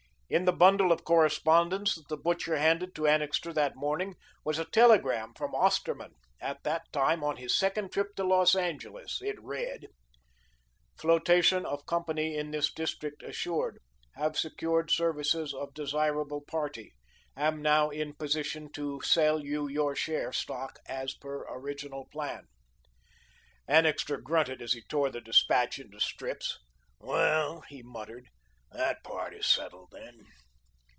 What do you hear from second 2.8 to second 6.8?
to Annixter that morning, was a telegram from Osterman, at